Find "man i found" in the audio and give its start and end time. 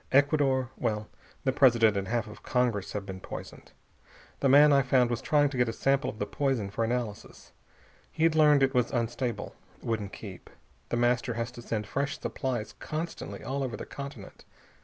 4.49-5.11